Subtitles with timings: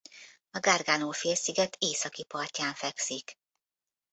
[0.51, 3.37] A Gargano-félsziget északi partján fekszik.